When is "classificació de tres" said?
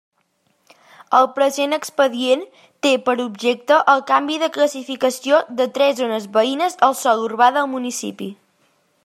4.57-5.95